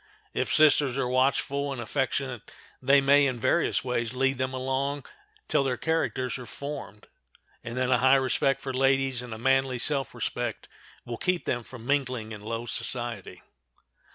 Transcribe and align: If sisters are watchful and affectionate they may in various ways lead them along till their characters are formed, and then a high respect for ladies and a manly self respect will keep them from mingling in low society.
If 0.33 0.51
sisters 0.51 0.97
are 0.97 1.07
watchful 1.07 1.71
and 1.71 1.79
affectionate 1.79 2.49
they 2.81 3.01
may 3.01 3.27
in 3.27 3.39
various 3.39 3.83
ways 3.83 4.13
lead 4.15 4.39
them 4.39 4.51
along 4.51 5.05
till 5.47 5.63
their 5.63 5.77
characters 5.77 6.39
are 6.39 6.47
formed, 6.47 7.05
and 7.63 7.77
then 7.77 7.91
a 7.91 7.99
high 7.99 8.15
respect 8.15 8.61
for 8.61 8.73
ladies 8.73 9.21
and 9.21 9.31
a 9.31 9.37
manly 9.37 9.77
self 9.77 10.15
respect 10.15 10.67
will 11.05 11.17
keep 11.17 11.45
them 11.45 11.61
from 11.63 11.85
mingling 11.85 12.31
in 12.31 12.41
low 12.41 12.65
society. 12.65 13.43